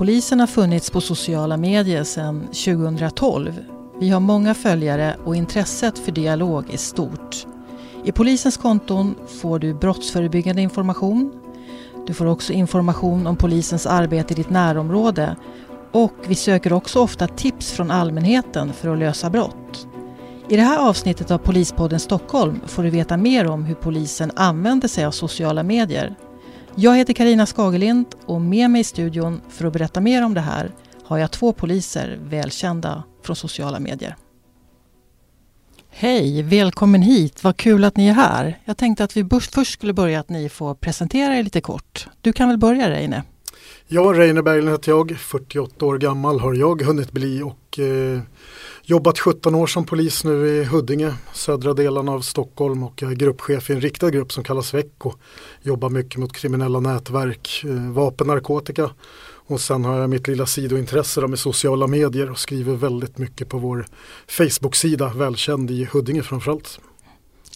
[0.00, 3.64] Polisen har funnits på sociala medier sedan 2012.
[3.98, 7.46] Vi har många följare och intresset för dialog är stort.
[8.04, 11.32] I polisens konton får du brottsförebyggande information.
[12.06, 15.36] Du får också information om polisens arbete i ditt närområde
[15.92, 19.88] och vi söker också ofta tips från allmänheten för att lösa brott.
[20.48, 24.88] I det här avsnittet av Polispodden Stockholm får du veta mer om hur polisen använder
[24.88, 26.16] sig av sociala medier.
[26.76, 30.40] Jag heter Karina Skagelind och med mig i studion för att berätta mer om det
[30.40, 30.70] här
[31.04, 34.16] har jag två poliser välkända från sociala medier.
[35.90, 37.44] Hej, välkommen hit.
[37.44, 38.58] Vad kul att ni är här.
[38.64, 42.08] Jag tänkte att vi först skulle börja att ni får presentera er lite kort.
[42.20, 43.22] Du kan väl börja Reine?
[43.86, 48.20] Ja, Reine Berglund heter jag, 48 år gammal har jag hunnit bli och eh,
[48.82, 53.16] jobbat 17 år som polis nu i Huddinge, södra delen av Stockholm och jag är
[53.16, 55.12] gruppchef i en riktad grupp som kallas Vecko.
[55.62, 58.90] Jobbar mycket mot kriminella nätverk, eh, vapen, narkotika
[59.50, 63.58] och sen har jag mitt lilla sidointresse med sociala medier och skriver väldigt mycket på
[63.58, 63.86] vår
[64.26, 66.80] Facebook-sida, välkänd i Huddinge framförallt.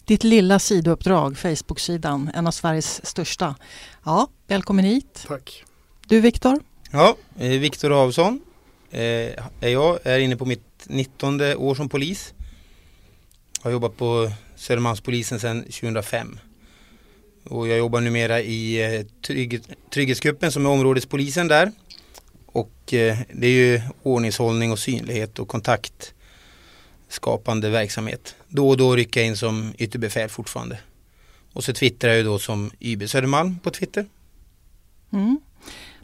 [0.05, 3.55] Ditt lilla sidouppdrag, Facebook-sidan, en av Sveriges största.
[4.03, 5.25] Ja, välkommen hit.
[5.27, 5.63] Tack.
[6.07, 6.59] Du Viktor?
[6.91, 8.54] Ja, eh, Viktor Avsson eh,
[8.95, 12.33] är jag, är inne på mitt 19 år som polis.
[13.61, 16.39] Har jobbat på Södermalmspolisen sedan 2005.
[17.43, 19.61] Och jag jobbar numera i eh, trygg,
[19.93, 21.71] Trygghetsgruppen som är områdespolisen där.
[22.45, 28.35] Och eh, det är ju ordningshållning och synlighet och kontaktskapande verksamhet.
[28.47, 30.79] Då och då rycker jag in som ytterbefäl fortfarande.
[31.53, 34.05] Och så twittrar jag då som YB Södermalm på Twitter.
[35.13, 35.39] Mm.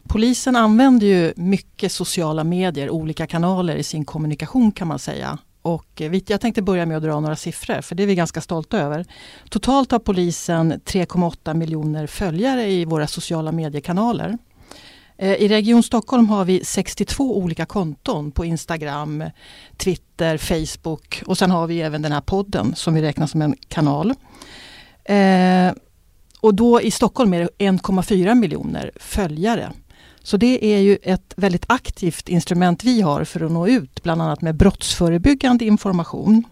[0.08, 5.38] Polisen använder ju mycket sociala medier, olika kanaler i sin kommunikation kan man säga.
[5.62, 8.40] Och eh, jag tänkte börja med att dra några siffror för det är vi ganska
[8.40, 9.04] stolta över.
[9.50, 14.38] Totalt har polisen 3,8 miljoner följare i våra sociala mediekanaler.
[15.16, 19.24] Eh, I Region Stockholm har vi 62 olika konton på Instagram,
[19.76, 23.56] Twitter, Facebook och sen har vi även den här podden som vi räknar som en
[23.68, 24.14] kanal.
[25.04, 25.72] Eh,
[26.40, 29.72] och då i Stockholm är det 1,4 miljoner följare.
[30.22, 34.22] Så det är ju ett väldigt aktivt instrument vi har för att nå ut bland
[34.22, 36.44] annat med brottsförebyggande information.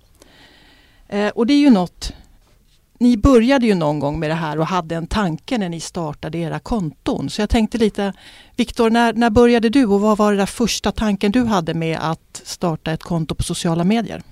[1.09, 2.13] Eh, och det är ju något
[3.01, 6.39] ni började ju någon gång med det här och hade en tanke när ni startade
[6.39, 7.31] era konton.
[7.31, 8.13] Så jag tänkte lite,
[8.57, 11.99] Viktor, när, när började du och vad var den där första tanken du hade med
[12.01, 14.23] att starta ett konto på sociala medier?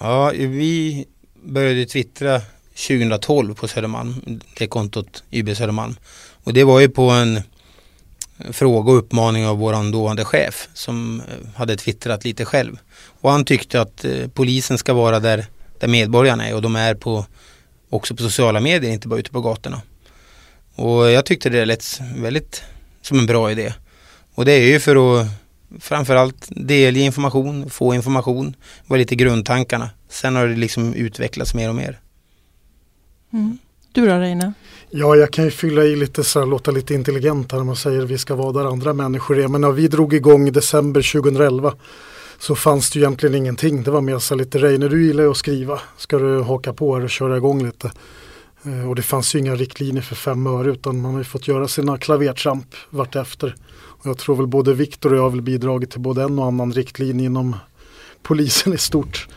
[0.00, 1.04] Ja, vi
[1.44, 2.40] började twittra
[2.88, 5.96] 2012 på Södermalm, det kontot YB Södermalm.
[6.44, 7.42] Och det var ju på en
[8.50, 12.78] fråga och uppmaning av våran dåvarande chef som eh, hade twittrat lite själv.
[13.20, 15.46] Och han tyckte att eh, polisen ska vara där,
[15.78, 17.26] där medborgarna är och de är på,
[17.90, 19.82] också på sociala medier, inte bara ute på gatorna.
[20.74, 22.62] Och jag tyckte det lät väldigt
[23.02, 23.72] som en bra idé.
[24.34, 25.26] Och det är ju för att
[25.80, 29.90] framförallt delge information, få information, var lite grundtankarna.
[30.08, 32.00] Sen har det liksom utvecklats mer och mer.
[33.32, 33.58] Mm.
[33.92, 34.52] Du då Reine?
[34.90, 37.76] Ja, jag kan ju fylla i lite så här, låta lite intelligent här när man
[37.76, 39.48] säger vi ska vara där andra människor är.
[39.48, 41.74] Men när vi drog igång i december 2011
[42.38, 43.82] så fanns det ju egentligen ingenting.
[43.82, 45.80] Det var mer så lite Reine, du gillar ju att skriva.
[45.96, 47.92] Ska du haka på här och köra igång lite?
[48.62, 51.48] Eh, och det fanns ju inga riktlinjer för fem öre utan man har ju fått
[51.48, 53.54] göra sina klavertramp vartefter.
[53.72, 56.46] Och jag tror väl både Viktor och jag har väl bidragit till både en och
[56.46, 57.56] annan riktlinje inom
[58.22, 59.28] polisen i stort.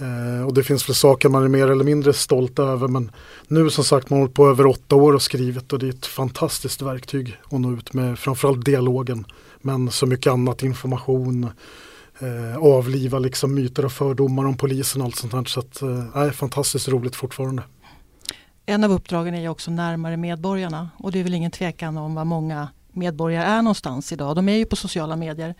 [0.00, 3.10] Eh, och det finns väl saker man är mer eller mindre stolt över men
[3.48, 5.90] nu som sagt man har hållit på över åtta år och skrivit och det är
[5.90, 9.24] ett fantastiskt verktyg att nå ut med framförallt dialogen
[9.60, 11.50] men så mycket annat information
[12.20, 16.16] eh, avliva liksom myter och fördomar om polisen och allt sånt här så att eh,
[16.16, 17.62] är fantastiskt roligt fortfarande.
[18.66, 22.14] En av uppdragen är ju också närmare medborgarna och det är väl ingen tvekan om
[22.14, 24.36] vad många medborgare är någonstans idag.
[24.36, 25.54] De är ju på sociala medier.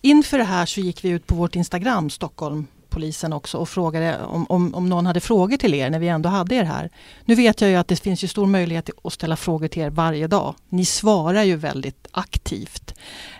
[0.00, 4.18] Inför det här så gick vi ut på vårt Instagram Stockholm polisen också och frågade
[4.24, 6.90] om, om, om någon hade frågor till er när vi ändå hade er här.
[7.24, 9.90] Nu vet jag ju att det finns ju stor möjlighet att ställa frågor till er
[9.90, 10.54] varje dag.
[10.68, 12.94] Ni svarar ju väldigt aktivt.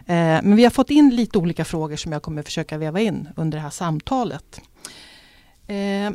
[0.06, 3.28] Eh, men vi har fått in lite olika frågor som jag kommer försöka väva in
[3.36, 4.60] under det här samtalet.
[5.66, 6.10] Eh,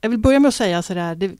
[0.00, 1.32] jag vill börja med att säga sådär, det,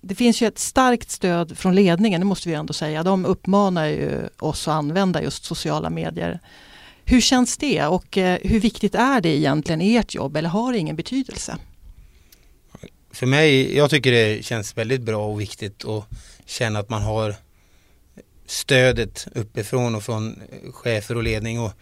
[0.00, 3.02] det finns ju ett starkt stöd från ledningen, det måste vi ändå säga.
[3.02, 6.40] De uppmanar ju oss att använda just sociala medier
[7.08, 10.72] hur känns det och eh, hur viktigt är det egentligen i ert jobb eller har
[10.72, 11.56] det ingen betydelse?
[13.12, 16.04] För mig, jag tycker det känns väldigt bra och viktigt att
[16.46, 17.34] känna att man har
[18.46, 20.40] stödet uppifrån och från
[20.72, 21.72] chefer och ledning och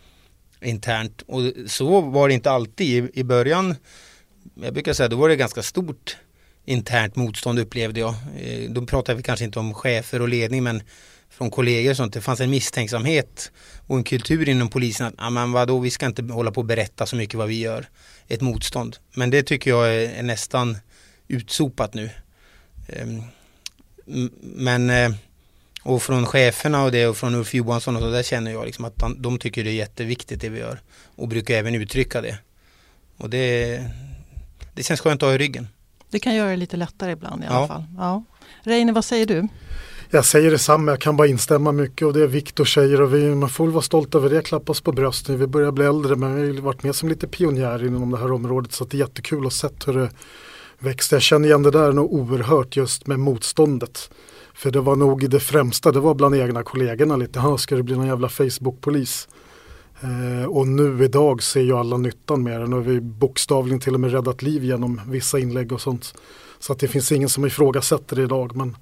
[0.62, 1.22] internt.
[1.26, 3.74] Och så var det inte alltid i, början.
[4.54, 6.16] Jag brukar säga då var det ganska stort
[6.64, 8.14] internt motstånd upplevde jag.
[8.38, 10.82] Eh, då pratar vi kanske inte om chefer och ledning men
[11.36, 12.12] från kollegor och sånt.
[12.12, 13.52] Det fanns en misstänksamhet
[13.86, 16.66] och en kultur inom polisen att ah, men vadå, vi ska inte hålla på och
[16.66, 17.88] berätta så mycket vad vi gör.
[18.28, 18.96] Ett motstånd.
[19.14, 20.76] Men det tycker jag är, är nästan
[21.28, 22.10] utsopat nu.
[23.02, 23.22] Um,
[24.40, 25.10] men eh,
[25.82, 28.84] och från cheferna och det och från Ulf Johansson och så där känner jag liksom
[28.84, 30.80] att de tycker det är jätteviktigt det vi gör
[31.16, 32.38] och brukar även uttrycka det.
[33.16, 33.82] Och det,
[34.74, 35.68] det känns skönt att ha i ryggen.
[36.10, 37.68] Det kan göra det lite lättare ibland i alla ja.
[37.68, 37.84] fall.
[37.96, 38.24] Ja.
[38.62, 39.48] Reine, vad säger du?
[40.10, 43.48] Jag säger detsamma, jag kan bara instämma mycket och det Viktor säger och vi, man
[43.48, 45.40] får väl vara stolt över det, klappa oss på bröstet.
[45.40, 48.32] Vi börjar bli äldre men vi har varit med som lite pionjärer inom det här
[48.32, 50.10] området så det är jättekul att se hur det
[50.78, 51.14] växte.
[51.14, 54.10] Jag känner igen det där nog oerhört just med motståndet.
[54.54, 57.82] För det var nog det främsta, det var bland egna kollegorna lite, ha ska det
[57.82, 59.28] bli någon jävla Facebook-polis?
[60.00, 62.66] Eh, och nu idag ser ju alla nyttan med det.
[62.66, 66.14] Nu har vi bokstavligen till och med räddat liv genom vissa inlägg och sånt.
[66.58, 68.56] Så att det finns ingen som ifrågasätter det idag.
[68.56, 68.76] Men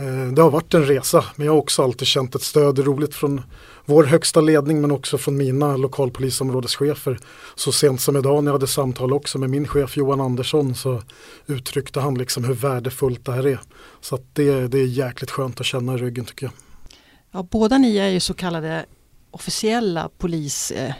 [0.00, 1.24] Eh, det har varit en resa.
[1.36, 2.78] Men jag har också alltid känt ett stöd.
[2.78, 3.42] Roligt från
[3.84, 7.18] vår högsta ledning men också från mina lokalpolisområdeschefer.
[7.54, 11.02] Så sent som idag när jag hade samtal också med min chef Johan Andersson så
[11.46, 13.60] uttryckte han liksom hur värdefullt det här är.
[14.00, 16.52] Så att det, det är jäkligt skönt att känna i ryggen tycker jag.
[17.32, 18.86] Ja, båda ni är ju så kallade
[19.30, 20.94] officiella polis, eh,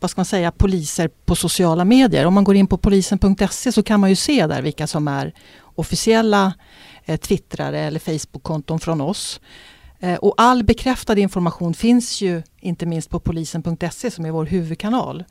[0.00, 2.26] vad ska man säga, poliser på sociala medier.
[2.26, 5.34] Om man går in på polisen.se så kan man ju se där vilka som är
[5.74, 6.52] officiella
[7.04, 9.40] eh, twittrare eller Facebookkonton från oss.
[10.00, 15.24] Eh, och all bekräftad information finns ju inte minst på polisen.se som är vår huvudkanal.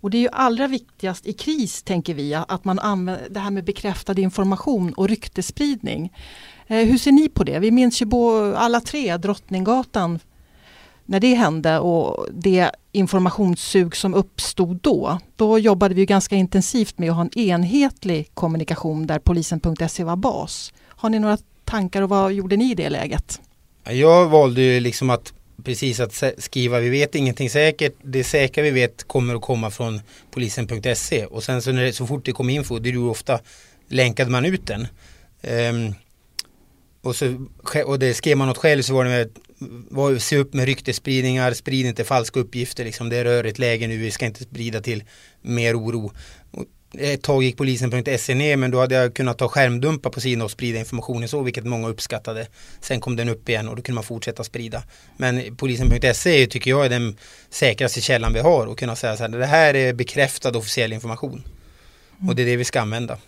[0.00, 3.50] Och det är ju allra viktigast i kris tänker vi att man använder det här
[3.50, 6.12] med bekräftad information och ryktespridning.
[6.66, 7.58] Eh, hur ser ni på det?
[7.58, 8.06] Vi minns ju
[8.56, 10.18] alla tre Drottninggatan
[11.04, 17.10] när det hände och det informationssug som uppstod då, då jobbade vi ganska intensivt med
[17.10, 20.72] att ha en enhetlig kommunikation där polisen.se var bas.
[20.98, 23.40] Har ni några tankar och vad gjorde ni i det läget?
[23.84, 25.32] Jag valde ju liksom att
[25.64, 27.94] precis att skriva vi vet ingenting säkert.
[28.02, 30.00] Det säkra vi vet kommer att komma från
[30.30, 33.40] polisen.se och sen så, när det, så fort det kom info, det är ju ofta
[33.88, 34.86] länkade man ut den.
[35.42, 35.94] Um,
[37.02, 37.46] och, så,
[37.86, 39.30] och det skrev man något själv så var det med
[39.90, 43.08] var, se upp med ryktespridningar, sprid inte falska uppgifter liksom.
[43.08, 45.04] Det är rörigt läge nu, vi ska inte sprida till
[45.42, 46.12] mer oro.
[46.50, 50.42] Och ett tag gick polisen.se ner men då hade jag kunnat ta skärmdumpar på sidan
[50.42, 52.46] och sprida informationen så vilket många uppskattade.
[52.80, 54.82] Sen kom den upp igen och då kunde man fortsätta sprida.
[55.16, 57.16] Men polisen.se tycker jag är den
[57.50, 61.42] säkraste källan vi har och kunna säga så här det här är bekräftad officiell information.
[62.28, 63.18] Och det är det vi ska använda.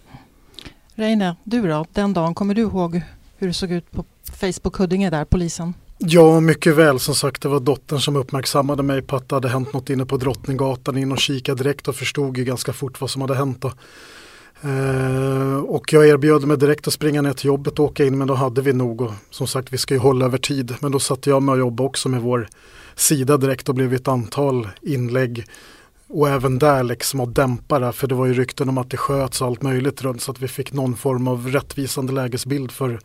[0.95, 1.87] Reine, du då?
[1.93, 3.01] Den dagen, kommer du ihåg
[3.39, 5.75] hur det såg ut på Facebook Huddinge där, polisen?
[6.03, 6.99] Ja, mycket väl.
[6.99, 10.07] Som sagt, det var dottern som uppmärksammade mig på att det hade hänt något inne
[10.07, 10.99] på Drottninggatan.
[10.99, 13.61] In och kikade direkt och förstod ju ganska fort vad som hade hänt.
[13.61, 13.73] Då.
[14.69, 18.29] Eh, och jag erbjöd mig direkt att springa ner till jobbet och åka in men
[18.29, 20.75] då hade vi nog och som sagt vi ska ju hålla över tid.
[20.81, 22.49] Men då satte jag mig och jobbade också med vår
[22.95, 25.47] sida direkt och blev ett antal inlägg
[26.09, 28.97] och även där liksom att dämpa det för det var ju rykten om att det
[28.97, 33.01] sköts och allt möjligt runt så att vi fick någon form av rättvisande lägesbild för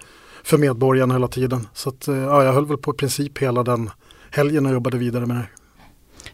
[0.45, 1.67] för medborgarna hela tiden.
[1.73, 3.89] Så att, eh, ja, jag höll väl på i princip hela den
[4.31, 5.47] helgen och jobbade vidare med det.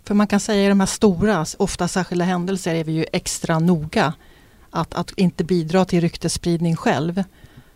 [0.03, 3.59] För man kan säga i de här stora, ofta särskilda händelser är vi ju extra
[3.59, 4.13] noga
[4.69, 7.23] att, att inte bidra till ryktesspridning själv.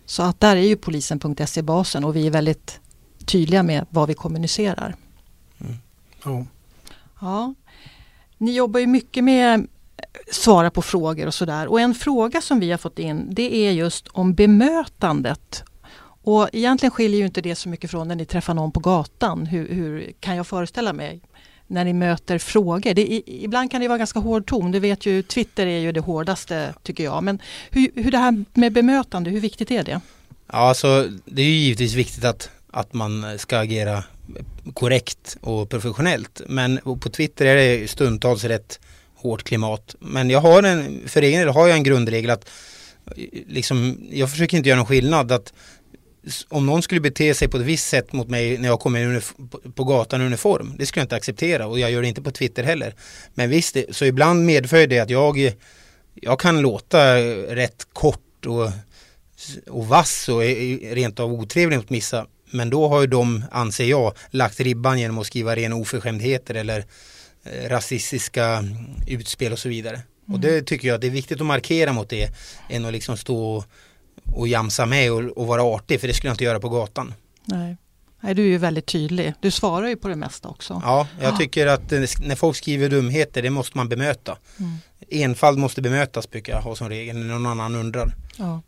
[0.05, 2.79] Så att där är ju polisen.se basen och vi är väldigt
[3.25, 4.95] tydliga med vad vi kommunicerar.
[5.59, 5.75] Mm.
[6.23, 6.45] Ja.
[7.21, 7.53] ja.
[8.37, 9.67] Ni jobbar ju mycket med
[10.31, 11.67] svara på frågor och sådär.
[11.67, 15.63] Och en fråga som vi har fått in det är just om bemötandet
[16.25, 19.45] och egentligen skiljer ju inte det så mycket från när ni träffar någon på gatan.
[19.45, 21.21] Hur, hur kan jag föreställa mig?
[21.67, 22.93] När ni möter frågor.
[22.93, 24.71] Det, ibland kan det vara ganska hård ton.
[24.71, 27.23] Du vet ju, Twitter är ju det hårdaste tycker jag.
[27.23, 30.01] Men hur, hur det här med bemötande, hur viktigt är det?
[30.51, 34.03] Ja, alltså det är ju givetvis viktigt att, att man ska agera
[34.73, 36.41] korrekt och professionellt.
[36.47, 38.79] Men på Twitter är det stundtals rätt
[39.15, 39.95] hårt klimat.
[39.99, 42.49] Men jag har en, för egen del har jag en grundregel att
[43.47, 45.31] liksom, jag försöker inte göra någon skillnad.
[45.31, 45.53] att
[46.49, 49.23] om någon skulle bete sig på ett visst sätt mot mig när jag kommer
[49.75, 52.31] på gatan i uniform, det skulle jag inte acceptera och jag gör det inte på
[52.31, 52.95] Twitter heller.
[53.33, 55.53] Men visst, så ibland medför det att jag,
[56.13, 57.17] jag kan låta
[57.55, 58.71] rätt kort och,
[59.69, 60.41] och vass och
[60.91, 62.27] rent av otrevlig mot vissa.
[62.51, 66.85] Men då har ju de, anser jag, lagt ribban genom att skriva rena oförskämdheter eller
[67.43, 68.63] eh, rasistiska
[69.07, 69.95] utspel och så vidare.
[69.95, 70.35] Mm.
[70.35, 72.29] Och det tycker jag att det är viktigt att markera mot det
[72.69, 73.65] än att liksom stå och
[74.31, 77.13] och jamsa med och, och, vara artig för det skulle jag inte göra på gatan.
[77.45, 77.77] Nej.
[78.19, 79.33] Nej, du är ju väldigt tydlig.
[79.39, 80.81] Du svarar ju på det mesta också.
[80.85, 81.37] Ja, jag ah.
[81.37, 84.37] tycker att när folk skriver dumheter det måste man bemöta.
[84.59, 84.77] Mm.
[85.09, 88.15] Enfald måste bemötas brukar jag ha som regel när någon annan undrar.
[88.37, 88.61] Ja.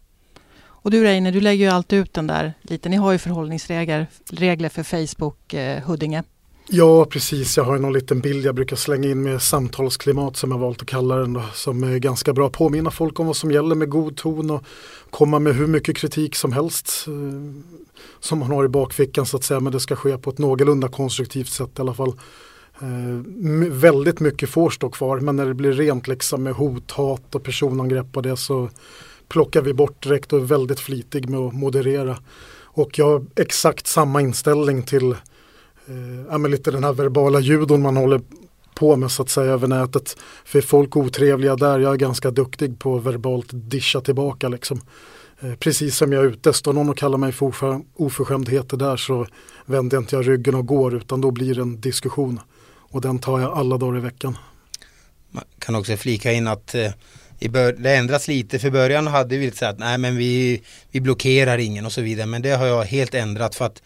[0.87, 2.89] Och du Reine, du lägger ju alltid ut den där lite.
[2.89, 6.23] Ni har ju förhållningsregler regler för Facebook eh, Huddinge.
[6.69, 7.57] Ja, precis.
[7.57, 10.87] Jag har någon liten bild jag brukar slänga in med samtalsklimat som jag valt att
[10.87, 11.33] kalla den.
[11.33, 14.51] Då, som är ganska bra att påminna folk om vad som gäller med god ton
[14.51, 14.63] och
[15.09, 17.13] komma med hur mycket kritik som helst eh,
[18.19, 19.59] som man har i bakfickan så att säga.
[19.59, 22.13] Men det ska ske på ett någorlunda konstruktivt sätt i alla fall.
[22.81, 27.35] Eh, väldigt mycket får stå kvar men när det blir rent liksom med hot, hat
[27.35, 28.69] och personangrepp och det så
[29.27, 32.17] plockar vi bort direkt och är väldigt flitig med att moderera.
[32.63, 35.15] Och jag har exakt samma inställning till
[35.87, 38.21] eh, lite den här verbala judon man håller
[38.75, 40.17] på med så att säga över nätet.
[40.45, 44.81] För är folk otrevliga där, jag är ganska duktig på verbalt discha tillbaka liksom.
[45.39, 49.27] Eh, precis som jag är ute, står någon och kallar mig för oförskämdheter där så
[49.65, 52.39] vänder jag inte jag ryggen och går utan då blir det en diskussion.
[52.89, 54.37] Och den tar jag alla dagar i veckan.
[55.31, 56.91] Man kan också flika in att eh,
[57.77, 58.59] det ändras lite.
[58.59, 62.01] För början hade vi lite så att nej men vi, vi blockerar ingen och så
[62.01, 62.25] vidare.
[62.25, 63.81] Men det har jag helt ändrat för att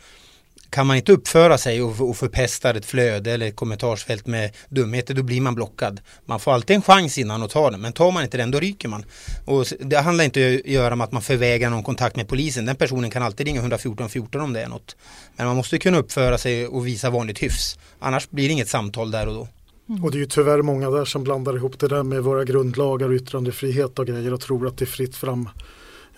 [0.72, 5.14] kan man inte uppföra sig och, och förpestar ett flöde eller ett kommentarsfält med dumheter
[5.14, 6.02] då blir man blockad.
[6.26, 8.60] Man får alltid en chans innan att ta den men tar man inte den då
[8.60, 9.06] ryker man.
[9.46, 12.66] Och det handlar inte att göra med att man förvägrar någon kontakt med polisen.
[12.66, 14.96] Den personen kan alltid ringa 114 14 om det är något.
[15.36, 17.80] Men man måste kunna uppföra sig och visa vanligt hyfs.
[18.00, 19.48] Annars blir det inget samtal där och då.
[19.90, 20.04] Mm.
[20.04, 23.08] Och det är ju tyvärr många där som blandar ihop det där med våra grundlagar,
[23.08, 25.50] och yttrandefrihet och grejer och tror att det är fritt fram.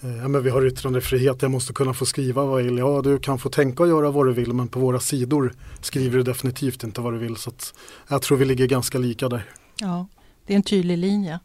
[0.03, 2.77] Eh, ja, men vi har yttrandefrihet, jag måste kunna få skriva vad jag vill.
[2.77, 6.17] Ja, du kan få tänka och göra vad du vill men på våra sidor skriver
[6.17, 7.35] du definitivt inte vad du vill.
[7.35, 7.51] Så
[8.09, 9.49] jag tror vi ligger ganska lika där.
[9.79, 10.07] Ja,
[10.45, 11.39] det är en tydlig linje.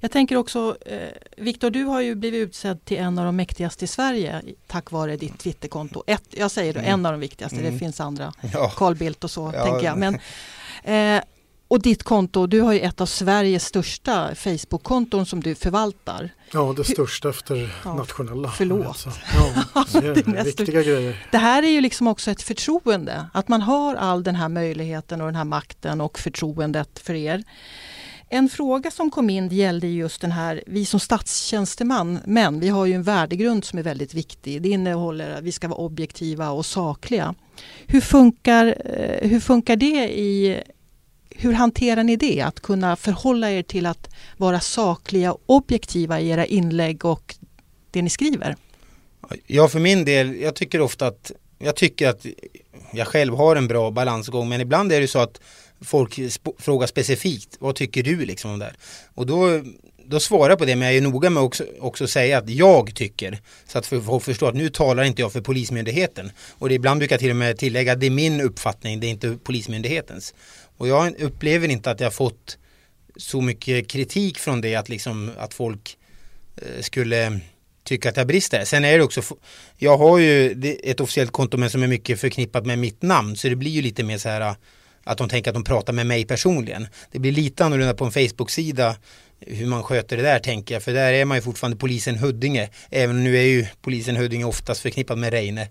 [0.00, 3.84] Jag tänker också, eh, Viktor, du har ju blivit utsedd till en av de mäktigaste
[3.84, 6.02] i Sverige tack vare ditt Twitterkonto.
[6.06, 6.92] Ett, jag säger då, mm.
[6.92, 7.72] en av de viktigaste, mm.
[7.72, 8.72] det finns andra, ja.
[8.76, 9.64] Carl Bildt och så, ja.
[9.64, 9.98] tänker jag.
[9.98, 10.14] Men,
[10.84, 11.22] eh,
[11.70, 16.30] och ditt konto, du har ju ett av Sveriges största Facebook-konton som du förvaltar.
[16.52, 18.48] Ja, det största efter ja, nationella.
[18.48, 18.86] Förlåt.
[18.86, 19.10] Alltså,
[19.94, 21.26] ja, det är, det viktiga grejer.
[21.30, 25.20] Det här är ju liksom också ett förtroende, att man har all den här möjligheten
[25.20, 27.44] och den här makten och förtroendet för er.
[28.28, 32.86] En fråga som kom in gällde just den här, vi som statstjänsteman, men vi har
[32.86, 34.62] ju en värdegrund som är väldigt viktig.
[34.62, 37.34] Det innehåller att vi ska vara objektiva och sakliga.
[37.86, 40.62] Hur funkar, eh, hur funkar det i
[41.40, 42.40] hur hanterar ni det?
[42.40, 47.34] Att kunna förhålla er till att vara sakliga och objektiva i era inlägg och
[47.90, 48.56] det ni skriver?
[49.46, 52.26] Ja, för min del, jag tycker ofta att jag tycker att
[52.92, 55.40] jag själv har en bra balansgång men ibland är det så att
[55.80, 58.76] folk sp frågar specifikt vad tycker du liksom om det här?
[59.14, 59.62] Och då,
[60.04, 62.94] då svarar jag på det men jag är noga med också, också säga att jag
[62.94, 66.98] tycker så att folk förstår att nu talar inte jag för Polismyndigheten och det ibland
[66.98, 70.34] brukar jag till och med tillägga att det är min uppfattning, det är inte Polismyndighetens.
[70.80, 72.58] Och jag upplever inte att jag fått
[73.16, 75.96] så mycket kritik från det att, liksom, att folk
[76.56, 77.40] eh, skulle
[77.84, 78.64] tycka att jag brister.
[78.64, 79.22] Sen är det också,
[79.76, 83.48] jag har ju ett officiellt konto men som är mycket förknippat med mitt namn så
[83.48, 84.54] det blir ju lite mer så här
[85.04, 86.86] att de tänker att de pratar med mig personligen.
[87.10, 88.96] Det blir lite annorlunda på en Facebook-sida
[89.40, 92.68] hur man sköter det där tänker jag för där är man ju fortfarande polisen Huddinge
[92.90, 95.68] även nu är ju polisen Huddinge oftast förknippad med Reine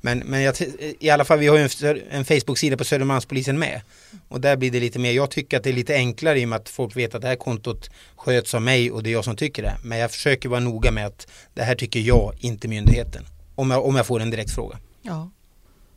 [0.00, 0.54] men, men jag,
[0.98, 3.80] i alla fall, vi har ju en, en Facebook-sida på Södermalmspolisen med.
[4.28, 6.48] Och där blir det lite mer, jag tycker att det är lite enklare i och
[6.48, 9.24] med att folk vet att det här kontot sköts av mig och det är jag
[9.24, 9.76] som tycker det.
[9.82, 13.24] Men jag försöker vara noga med att det här tycker jag, inte myndigheten.
[13.54, 14.78] Om jag, om jag får en direkt fråga.
[15.02, 15.30] Ja.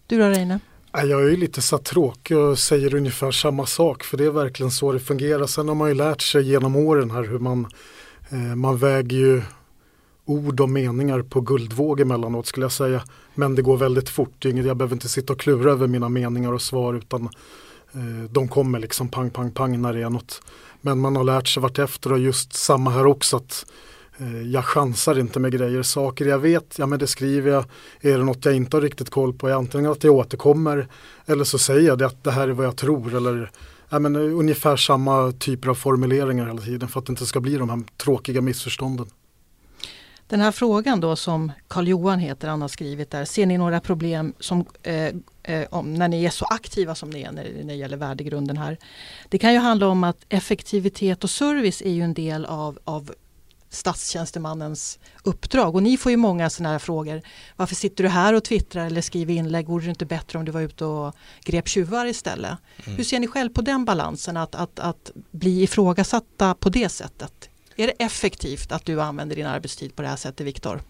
[0.08, 0.60] Du då Reine?
[0.94, 4.72] Jag är ju lite så tråkig och säger ungefär samma sak för det är verkligen
[4.72, 5.48] så det fungerar.
[5.48, 7.68] Sen har man ju lärt sig genom åren här hur man,
[8.30, 9.42] eh, man väger ju
[10.30, 13.04] ord och meningar på guldvåg emellanåt skulle jag säga.
[13.36, 14.46] Men det går väldigt fort.
[14.46, 17.24] Jag behöver inte sitta och klura över mina meningar och svar utan
[17.94, 20.42] eh, de kommer liksom pang, pang, pang när det är något.
[20.82, 23.66] Men man har lärt sig vartefter och just samma här också att
[24.18, 25.84] eh, jag chansar inte med grejer.
[25.84, 27.66] Saker jag vet, ja men det skriver jag.
[28.02, 30.88] Är det något jag inte har riktigt koll på, antingen att jag återkommer
[31.26, 33.52] eller så säger jag det att det här är vad jag tror eller
[33.90, 37.40] ja, men, eh, ungefär samma typer av formuleringar hela tiden för att det inte ska
[37.40, 39.08] bli de här tråkiga missförstånden.
[40.30, 43.26] Den här frågan då som Karl-Johan heter, han har skrivit där.
[43.26, 47.22] Ser ni några problem som, eh, eh, om, när ni är så aktiva som ni
[47.22, 48.78] är när, när det gäller värdegrunden här?
[49.30, 53.12] Det kan ju handla om att effektivitet och service är ju en del av, av
[53.70, 55.76] statstjänstemannens uppdrag.
[55.76, 57.22] Och ni får ju många sådana här frågor.
[57.56, 59.68] Varför sitter du här och twittrar eller skriver inlägg?
[59.68, 62.58] Vore det inte bättre om du var ute och grep tjuvar istället?
[62.86, 62.98] Mm.
[62.98, 67.50] Hur ser ni själv på den balansen att, att, att bli ifrågasatta på det sättet?
[67.80, 70.82] Är det effektivt att du använder din arbetstid på det här sättet, Viktor?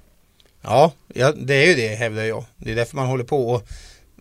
[0.61, 2.45] Ja, ja, det är ju det hävdar jag.
[2.57, 3.67] Det är därför man håller på och,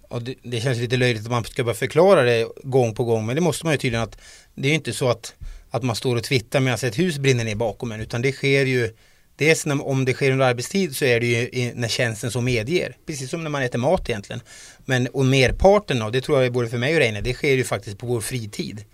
[0.08, 3.26] och det, det, känns lite löjligt att man ska börja förklara det gång på gång.
[3.26, 4.18] Men det måste man ju tydligen att
[4.54, 5.34] det är ju inte så att,
[5.70, 8.66] att man står och twittrar medan ett hus brinner ner bakom en utan det sker
[8.66, 8.94] ju
[9.36, 12.96] Dels när, om det sker under arbetstid så är det ju när tjänsten så medger.
[13.06, 14.40] Precis som när man äter mat egentligen.
[14.84, 17.52] Men och merparten av det tror jag är både för mig och Reine, det sker
[17.52, 18.84] ju faktiskt på vår fritid.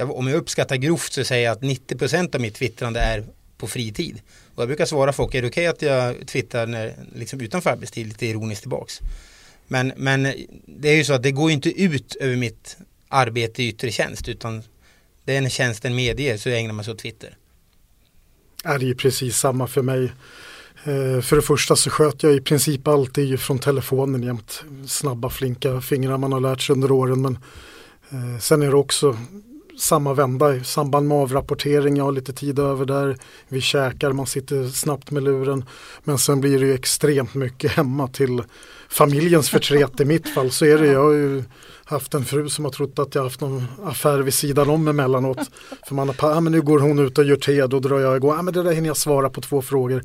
[0.00, 3.24] Jag, om jag uppskattar grovt så säger jag att 90% av mitt twittrande är
[3.56, 4.20] på fritid.
[4.54, 7.70] Och jag brukar svara folk, är det okej okay att jag twittrar när, liksom utanför
[7.70, 9.00] arbetstid, lite ironiskt tillbaks.
[9.68, 10.22] Men, men
[10.66, 12.76] det är ju så att det går inte ut över mitt
[13.08, 14.62] arbete i yttre tjänst utan
[15.24, 17.36] det är när tjänsten medger så ägnar man sig åt Twitter.
[18.64, 20.04] Ja, det är precis samma för mig.
[20.84, 24.64] Eh, för det första så sköter jag i princip alltid från telefonen jämt.
[24.86, 27.22] Snabba flinka fingrar man har lärt sig under åren.
[27.22, 27.38] Men
[28.10, 29.18] eh, sen är det också
[29.80, 31.96] samma vända i samband med avrapportering.
[31.96, 33.16] Jag har lite tid över där.
[33.48, 35.64] Vi käkar, man sitter snabbt med luren.
[36.04, 38.42] Men sen blir det ju extremt mycket hemma till
[38.88, 40.00] familjens förtret.
[40.00, 41.44] I mitt fall så är det, jag har ju
[41.84, 45.50] haft en fru som har trott att jag haft någon affär vid sidan om emellanåt.
[45.88, 48.16] För man har, ah, men nu går hon ut och gör te, då drar jag
[48.16, 50.02] igång, ah, men det där hinner jag svara på två frågor.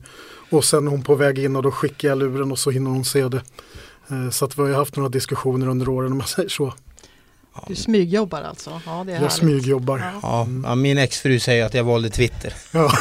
[0.50, 2.92] Och sen är hon på väg in och då skickar jag luren och så hinner
[2.92, 3.42] hon se det.
[4.08, 6.74] Eh, så att vi har haft några diskussioner under åren om man säger så.
[7.68, 8.82] Du smygjobbar alltså?
[8.86, 9.34] Ja, det är jag härligt.
[9.34, 10.20] smygjobbar.
[10.22, 10.48] Ja.
[10.64, 12.54] ja, min exfru säger att jag valde Twitter.
[12.72, 12.92] Ja,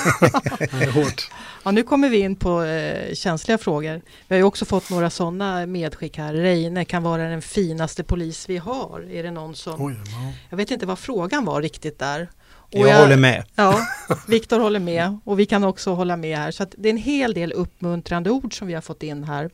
[0.58, 1.30] det är hårt.
[1.64, 4.02] Ja, nu kommer vi in på eh, känsliga frågor.
[4.28, 6.34] Vi har ju också fått några sådana medskick här.
[6.34, 9.11] Reine kan vara den finaste polis vi har.
[9.11, 9.82] Är det någon som...
[9.82, 10.32] Oj, ja.
[10.50, 12.28] Jag vet inte vad frågan var riktigt där.
[12.75, 13.44] Och jag, håller med.
[13.54, 13.87] Ja,
[14.28, 16.50] Viktor håller med och vi kan också hålla med här.
[16.50, 19.50] Så det är en hel del uppmuntrande ord som vi har fått in här.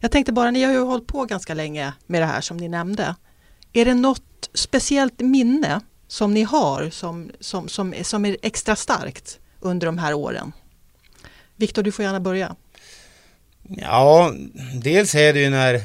[0.00, 2.68] Jag tänkte bara, ni har ju hållit på ganska länge med det här som ni
[2.68, 3.14] nämnde.
[3.72, 4.22] Är det något
[4.54, 10.14] speciellt minne som ni har som, som, som, som är extra starkt under de här
[10.14, 10.52] åren?
[11.56, 12.56] Viktor, du får gärna börja.
[13.62, 14.32] Ja,
[14.74, 15.82] dels är det ju när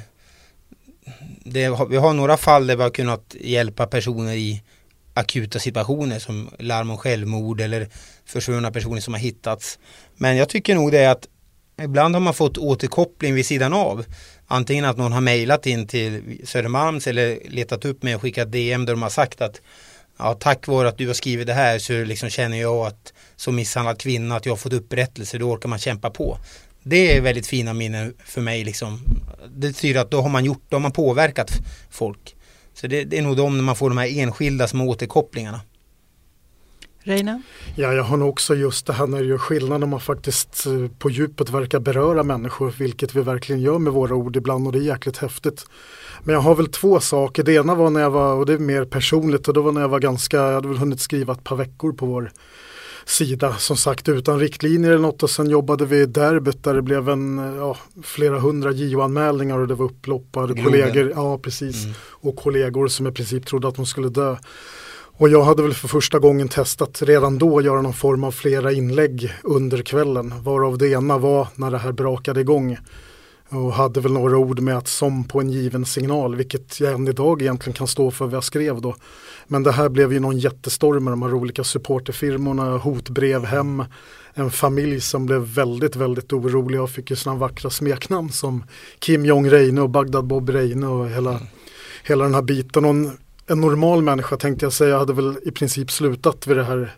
[1.46, 4.64] det, vi har några fall där vi har kunnat hjälpa personer i
[5.14, 7.90] akuta situationer som larm om självmord eller
[8.26, 9.80] försvunna personer som har hittats.
[10.16, 11.28] Men jag tycker nog det är att
[11.84, 14.06] ibland har man fått återkoppling vid sidan av.
[14.48, 18.86] Antingen att någon har mejlat in till Södermalms eller letat upp mig och skickat DM
[18.86, 19.62] där de har sagt att
[20.18, 23.56] ja, tack vare att du har skrivit det här så liksom känner jag att som
[23.56, 26.38] misshandlad kvinna att jag har fått upprättelse, då orkar man kämpa på.
[26.84, 29.00] Det är väldigt fina minnen för mig liksom.
[29.56, 31.52] Det betyder att då har man gjort, då har man påverkat
[31.90, 32.36] folk.
[32.74, 35.62] Så det, det är nog de när man får de här enskilda små återkopplingarna.
[37.06, 37.42] Reina?
[37.76, 40.66] Ja, jag har nog också just det här när det gör skillnad om man faktiskt
[40.66, 44.74] eh, på djupet verkar beröra människor, vilket vi verkligen gör med våra ord ibland och
[44.74, 45.66] det är jäkligt häftigt.
[46.24, 47.44] Men jag har väl två saker.
[47.44, 49.82] Det ena var när jag var, och det är mer personligt, och det var när
[49.82, 52.32] jag var ganska, jag hade väl hunnit skriva ett par veckor på vår
[53.06, 56.82] sida som sagt utan riktlinjer eller något och sen jobbade vi i derbyt där det
[56.82, 61.96] blev en ja, flera hundra JO-anmälningar och det var upplopp och kollegor, ja precis, mm.
[62.10, 64.36] och kollegor som i princip trodde att de skulle dö.
[65.18, 68.72] Och jag hade väl för första gången testat redan då göra någon form av flera
[68.72, 72.78] inlägg under kvällen varav det ena var när det här brakade igång
[73.50, 77.08] och hade väl några ord med att som på en given signal, vilket jag än
[77.08, 78.96] idag egentligen kan stå för vad jag skrev då.
[79.48, 83.84] Men det här blev ju någon jättestorm med de här olika supporterfirmorna, hotbrev hem,
[84.34, 88.64] en familj som blev väldigt, väldigt orolig och fick ju sådana vackra smeknamn som
[89.00, 91.44] Kim Jong Reine och Bagdad Bob Reine och hela, mm.
[92.04, 92.86] hela den här biten.
[92.86, 92.96] Och
[93.54, 96.96] en, normal människa tänkte jag säga hade väl i princip slutat vid det här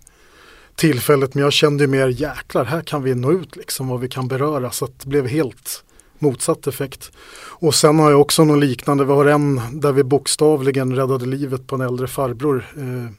[0.76, 4.10] tillfället men jag kände ju mer jäklar här kan vi nå ut liksom vad vi
[4.10, 5.84] kan beröra så att det blev helt
[6.20, 7.12] motsatt effekt.
[7.48, 11.68] Och sen har jag också något liknande, vi har en där vi bokstavligen räddade livet
[11.68, 13.12] på en äldre farbror eh,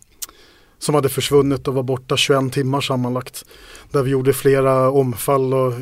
[0.79, 3.45] som hade försvunnit och var borta 21 timmar sammanlagt.
[3.91, 5.73] Där vi gjorde flera omfall och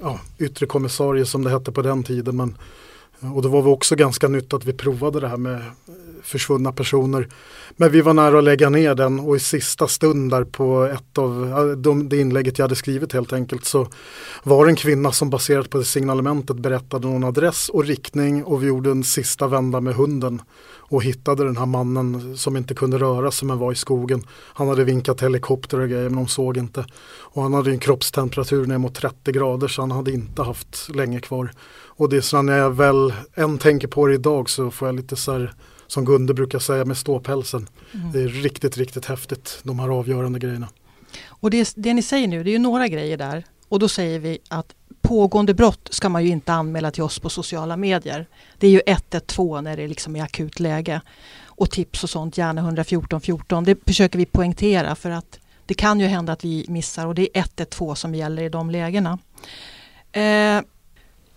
[0.00, 2.36] ja, yttre kommissarie som det hette på den tiden.
[2.36, 2.58] Men,
[3.34, 5.62] och då var vi också ganska nytt att vi provade det här med
[6.22, 7.28] försvunna personer.
[7.76, 11.18] Men vi var nära att lägga ner den och i sista stund där på ett
[11.18, 13.88] av de, det inlägget jag hade skrivit helt enkelt så
[14.42, 18.62] var det en kvinna som baserat på det signalementet berättade någon adress och riktning och
[18.62, 20.42] vi gjorde en sista vända med hunden
[20.92, 24.22] och hittade den här mannen som inte kunde röra sig men var i skogen.
[24.30, 26.84] Han hade vinkat helikopter och grejer men de såg inte.
[27.20, 31.20] Och han hade en kroppstemperatur ner mot 30 grader så han hade inte haft länge
[31.20, 31.50] kvar.
[31.84, 34.94] Och det är så när jag väl än tänker på det idag så får jag
[34.94, 35.54] lite så här
[35.92, 37.68] som Gunde brukar säga med ståpälsen.
[37.94, 38.12] Mm.
[38.12, 40.68] Det är riktigt, riktigt häftigt de här avgörande grejerna.
[41.26, 43.44] Och det, det ni säger nu, det är ju några grejer där.
[43.68, 47.28] Och då säger vi att pågående brott ska man ju inte anmäla till oss på
[47.28, 48.26] sociala medier.
[48.58, 51.00] Det är ju 112 när det liksom är akut läge.
[51.44, 53.64] Och tips och sånt, gärna 114 14.
[53.64, 57.38] Det försöker vi poängtera för att det kan ju hända att vi missar och det
[57.38, 59.18] är 112 som gäller i de lägena.
[60.12, 60.62] Eh,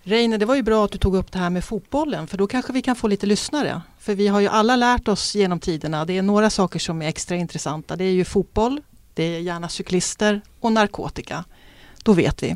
[0.08, 2.48] Reine, det var ju bra att du tog upp det här med fotbollen för då
[2.48, 3.82] kanske vi kan få lite lyssnare.
[4.00, 7.08] För vi har ju alla lärt oss genom tiderna, det är några saker som är
[7.08, 7.96] extra intressanta.
[7.96, 8.82] Det är ju fotboll,
[9.14, 11.44] det är gärna cyklister och narkotika.
[12.04, 12.56] Då vet vi.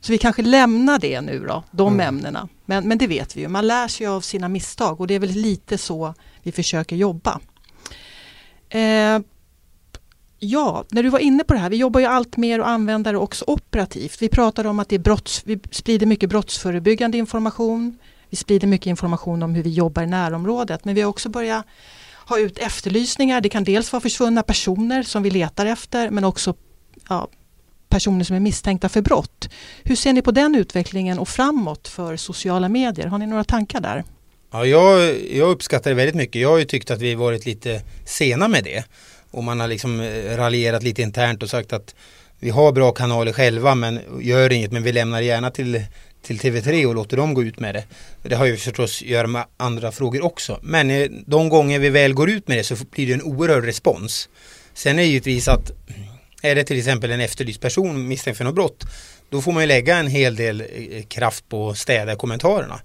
[0.00, 2.06] Så vi kanske lämnar det nu då, de Mm.
[2.08, 2.48] ämnena.
[2.64, 5.18] Men, men det vet vi ju, man lär sig av sina misstag och det är
[5.18, 7.40] väl lite så vi försöker jobba.
[8.68, 9.18] Eh,
[10.40, 13.12] ja, när du var inne på det här, vi jobbar ju allt mer och använder
[13.12, 14.22] det också operativt.
[14.22, 17.98] Vi pratade om att det är brotts, vi sprider mycket brottsförebyggande information.
[18.30, 21.66] Vi sprider mycket information om hur vi jobbar i närområdet men vi har också börjat
[22.26, 23.40] ha ut efterlysningar.
[23.40, 26.54] Det kan dels vara försvunna personer som vi letar efter men också
[27.08, 27.28] ja,
[27.88, 29.48] personer som är misstänkta för brott.
[29.82, 33.06] Hur ser ni på den utvecklingen och framåt för sociala medier?
[33.06, 34.04] Har ni några tankar där?
[34.52, 36.42] Ja, jag, jag uppskattar det väldigt mycket.
[36.42, 38.84] Jag har ju tyckt att vi varit lite sena med det.
[39.30, 41.94] Och man har liksom eh, raljerat lite internt och sagt att
[42.38, 45.84] vi har bra kanaler själva men gör inget men vi lämnar gärna till,
[46.22, 47.84] till TV3 och låter dem gå ut med det.
[48.22, 50.60] Det har ju förstås att göra med andra frågor också.
[50.62, 53.64] Men eh, de gånger vi väl går ut med det så blir det en oerhörd
[53.64, 54.28] respons.
[54.74, 55.70] Sen är det givetvis att
[56.42, 58.84] är det till exempel en efterlyst person misstänkt för något brott
[59.30, 62.80] då får man ju lägga en hel del eh, kraft på att städa kommentarerna.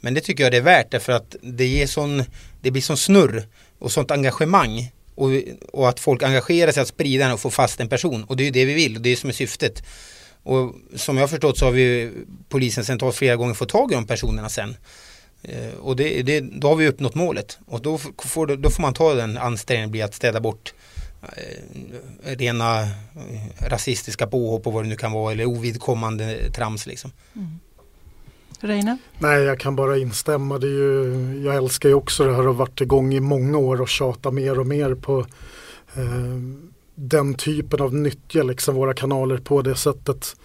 [0.00, 2.24] Men det tycker jag det är värt därför att det ger sån,
[2.60, 5.30] det blir sån snurr och sånt engagemang och,
[5.72, 8.42] och att folk engagerar sig att sprida den och få fast en person och det
[8.42, 9.82] är ju det vi vill och det är som är syftet.
[10.42, 12.10] Och som jag har förstått så har vi
[12.48, 14.76] polisen centralt flera gånger fått tag i de personerna sen.
[15.42, 18.94] Eh, och det, det, då har vi uppnått målet och då får, då får man
[18.94, 20.74] ta den ansträngningen bli att städa bort
[21.22, 22.88] eh, rena eh,
[23.60, 27.12] rasistiska påhopp och vad det nu kan vara eller ovidkommande trams liksom.
[27.36, 27.58] Mm.
[28.60, 28.98] Reine?
[29.18, 30.58] Nej, jag kan bara instämma.
[30.58, 33.80] Det är ju, jag älskar ju också det här och varit igång i många år
[33.80, 35.18] och tjata mer och mer på
[35.94, 36.38] eh,
[36.94, 40.36] den typen av nyttja liksom våra kanaler på det sättet.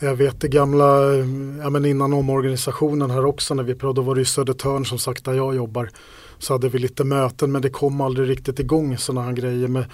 [0.00, 1.26] Jag vet det gamla, eh,
[1.62, 4.98] ja men innan omorganisationen här också när vi pratade, då var det ju Södertörn som
[4.98, 5.90] sagt där jag jobbar.
[6.38, 9.84] Så hade vi lite möten men det kom aldrig riktigt igång sådana här grejer med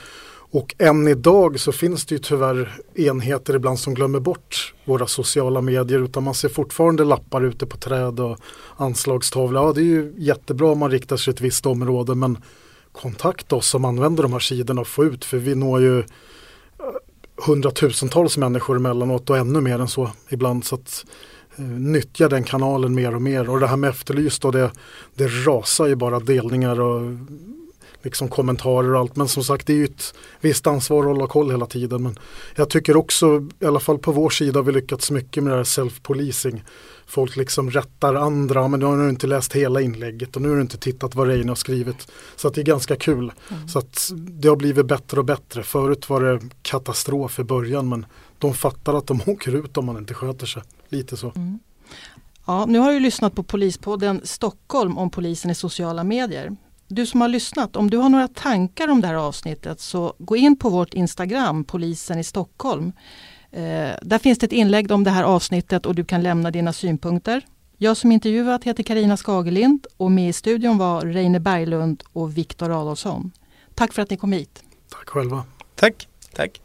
[0.53, 5.61] och än idag så finns det ju tyvärr enheter ibland som glömmer bort våra sociala
[5.61, 8.39] medier utan man ser fortfarande lappar ute på träd och
[8.77, 9.65] anslagstavlor.
[9.65, 12.39] Ja det är ju jättebra om man riktar sig till ett visst område men
[12.93, 16.05] kontakta oss som använder de här sidorna och få ut för vi når ju eh,
[17.47, 20.65] hundratusentals människor emellanåt och ännu mer än så ibland.
[20.65, 21.05] Så att
[21.57, 24.71] eh, nyttja den kanalen mer och mer och det här med efterlyst och det,
[25.15, 27.03] det rasar ju bara delningar och
[28.03, 29.17] liksom kommentarer och allt.
[29.17, 32.03] Men som sagt det är ju ett visst ansvar att hålla koll hela tiden.
[32.03, 32.19] Men
[32.57, 35.57] jag tycker också, i alla fall på vår sida har vi lyckats mycket med det
[35.57, 36.63] här self-policing.
[37.07, 40.57] Folk liksom rättar andra, men nu har du inte läst hela inlägget och nu har
[40.57, 42.09] du inte tittat vad Reine har skrivit.
[42.37, 43.33] Så det är ganska kul.
[43.69, 45.63] Så att det har blivit bättre och bättre.
[45.63, 48.07] Förut var det katastrof i början men
[48.39, 50.63] de fattar att de åker ut om man inte sköter sig.
[50.89, 51.33] Lite så.
[51.37, 51.59] Mm.
[52.47, 56.57] Ja, nu har du lyssnat på Polispodden Stockholm om polisen i sociala medier.
[56.93, 60.37] Du som har lyssnat, om du har några tankar om det här avsnittet så gå
[60.37, 62.93] in på vårt Instagram, polisen i Stockholm.
[63.51, 66.73] Eh, där finns det ett inlägg om det här avsnittet och du kan lämna dina
[66.73, 67.45] synpunkter.
[67.77, 72.81] Jag som intervjuat heter Karina Skagelind och med i studion var Reine Berglund och Viktor
[72.81, 73.33] Adolfsson.
[73.75, 74.63] Tack för att ni kom hit.
[74.89, 75.45] Tack själva.
[75.75, 76.61] Tack, tack.